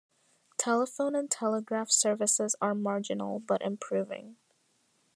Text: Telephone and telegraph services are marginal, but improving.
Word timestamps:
Telephone 0.57 1.13
and 1.13 1.29
telegraph 1.29 1.91
services 1.91 2.55
are 2.59 2.73
marginal, 2.73 3.37
but 3.39 3.61
improving. 3.61 4.37